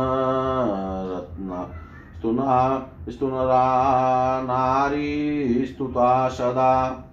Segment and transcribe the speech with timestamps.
[1.12, 1.71] रत्न
[2.19, 7.05] स्तुना स्तुनरा नारीस्तुता सदा।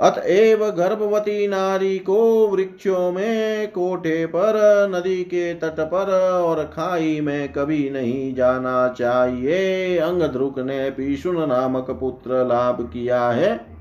[0.00, 6.12] अतएव गर्भवती नारी को वृक्षों में कोठे पर, नदी के तट पर
[6.44, 13.71] और खाई में कभी नहीं जाना चाहिए। अंगद्रुक ने पीशुन नामक पुत्र लाभ किया है।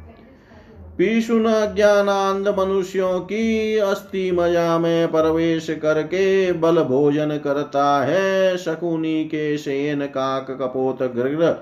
[1.01, 1.43] पीशुन
[1.75, 10.05] ज्ञानांध मनुष्यों की अस्थि मज़ा में प्रवेश करके बल भोजन करता है शकुनी के शेन
[10.05, 11.55] काक कपोत गृह।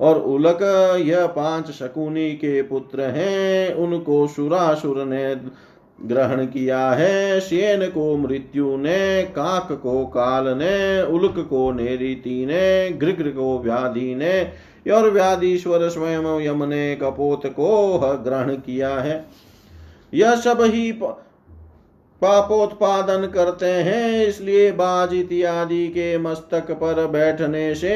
[0.00, 0.58] और उलक
[1.04, 5.36] यह पाँच शकुनी के पुत्र हैं, उनको सुरासुर ने
[6.02, 12.90] ग्रहण किया है। शेन को मृत्यु ने, काक को काल ने, उलक को नेरीति ने
[12.90, 19.24] गृग्र को व्याधि ने और व्याधीश्वर स्वयं यम ने कपोत को ग्रहण किया है।
[20.14, 20.90] यह सब ही
[22.22, 27.94] पापोत्पादन करते हैं, इसलिए बाज इत्यादि के मस्तक पर बैठने से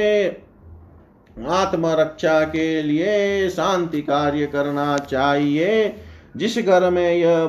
[1.48, 5.94] आत्मरक्षा के लिए शांति कार्य करना चाहिए।
[6.36, 7.46] जिस घर में यह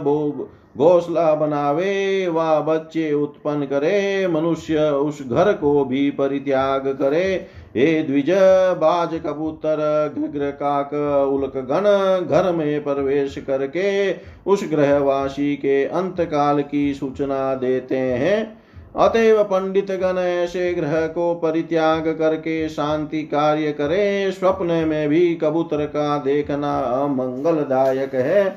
[0.78, 8.30] घोसला बनावे व बच्चे उत्पन्न करे, मनुष्य उस घर को भी परित्याग करे। हे द्विज
[8.77, 9.81] बाज कबूतर
[10.16, 10.94] घृग्र काक,
[11.33, 11.86] उल्क गण,
[12.27, 14.13] घर में प्रवेश करके
[14.48, 18.60] उस ग्रहवासी के अंत काल की सूचना देते हैं।
[18.98, 25.86] अतएव पंडित गण ऐसे ग्रह को परित्याग करके शांति कार्य करे। स्वप्न में भी कबूतर
[25.86, 28.48] का देखना अमंगलदायक है।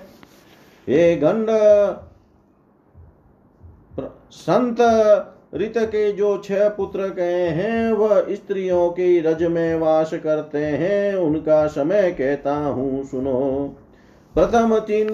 [0.87, 1.51] हे गंड
[4.33, 4.77] संत
[5.53, 11.15] ऋत के जो छह पुत्र गए हैं, वह स्त्रियों के रज में वास करते हैं।
[11.15, 13.77] उनका समय कहता हूँ, सुनो।
[14.35, 15.13] प्रथम तीन,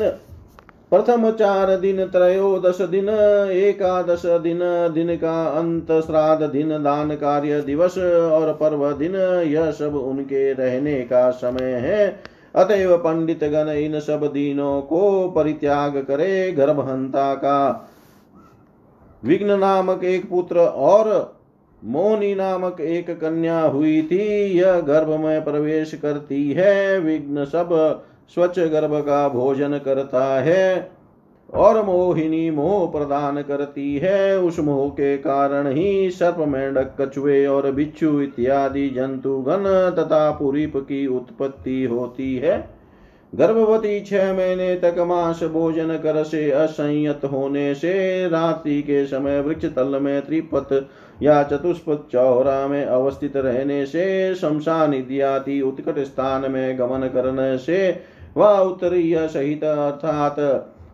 [0.92, 3.08] प्रथम चार दिन, त्रयोदश दिन,
[3.52, 4.58] एकादश दिन
[4.94, 7.98] दिन का अंत, श्राद्ध दिन, दान कार्य दिवस
[8.32, 9.16] और पर्व दिन,
[9.46, 12.20] यह सब उनके रहने का समय है।
[12.54, 17.90] अतएव पंडित गण इन सब दिनों को परित्याग करे, गर्भहंता का
[19.24, 21.38] विघ्न नामक एक पुत्र और
[21.82, 27.68] मोनी नामक एक कन्या हुई थी, यह गर्भ में प्रवेश करती है। विघ्न सब
[28.28, 30.90] स्वच्छ गर्भ का भोजन करता है
[31.54, 37.70] और मोहिनी मोह प्रदान करती है। उस मोह के कारण ही सर्प मेंढक, कछुए और
[37.72, 39.64] बिच्छू इत्यादि जंतु गण
[39.96, 42.77] तथा पुरीप की उत्पत्ति होती है।
[43.34, 49.64] गर्भवती छह महीने तक मांस भोजन कर से असंयत होने से रात्रि के समय वृक्ष
[49.66, 50.88] तल में त्रिपत
[51.22, 57.90] या चतुष्पत चौरा में अवस्थित रहने से शमशान इत्यादि उत्कट स्थान में गमन करने से
[58.36, 60.36] व उत्तरीय सहित अर्थात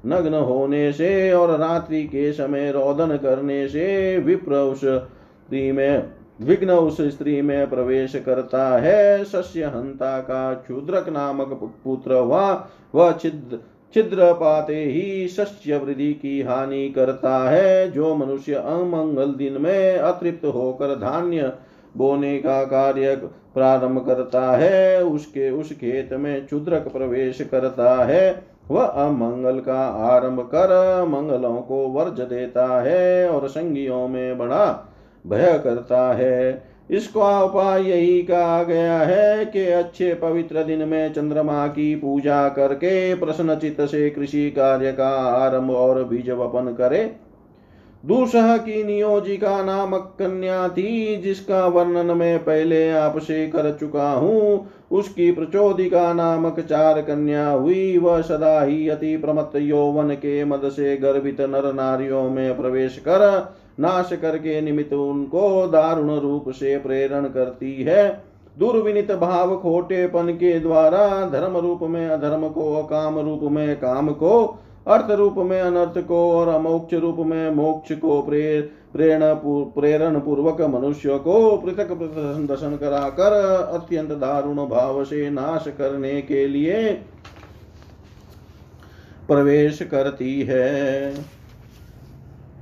[0.07, 4.85] नग्न होने से और रात्रि के समय रोदन करने से विप्र उस
[5.53, 12.69] में विघ्न उस स्त्री में प्रवेश करता है। सस्य हंता का क्षुद्रक नामक पुत्र हुआ
[12.95, 13.59] वह छिद्र
[13.95, 20.45] छिद्र पाते ही शस्य वृद्धि की हानि करता है, जो मनुष्य अमंगल दिन में अतृप्त
[20.45, 21.53] होकर धान्य
[21.97, 23.17] बोने का कार्य
[23.55, 30.41] प्रारंभ करता है। उसके, उस खेत में क्षुद्रक प्रवेश करता है। वह अमंगल का आरंभ
[30.41, 34.91] कर मंगलों को वर्ज देता है और संगियों में बड़ा
[35.25, 41.67] भय करता है। इसका उपाय यही कहा गया है कि अच्छे पवित्र दिन में चंद्रमा
[41.67, 47.05] की पूजा करके प्रश्न चित्त से कृषि कार्य का आरंभ और बीज वपन करे।
[48.05, 55.31] दूसह की नियोजिका नामक कन्या थी, जिसका वर्णन मैं पहले आपसे कर चुका हूँ। उसकी
[55.33, 61.41] प्रचोदिका नामक चार कन्या हुई, वह सदा ही अति प्रमत्त यौवन के मद से गर्भित
[61.41, 63.21] नर नारियों में प्रवेश कर
[63.79, 68.09] नाश करके निमित्त उनको दारुण रूप से प्रेरण करती है।
[68.57, 74.45] दुर्विनित भाव खोटेपन के द्वारा धर्म रूप में अधर्म को काम रूप में काम को,
[74.87, 79.35] अर्थ रूप में अनर्थ को और अमोक्ष रूप में मोक्ष को प्रेर प्रेरण
[79.75, 83.33] प्रेरण पूर्वक मनुष्य को पृथक पृथक दर्शन कराकर
[83.75, 86.83] अत्यंत दारुण भाव से नाश करने के लिए
[89.29, 91.15] प्रवेश करती है।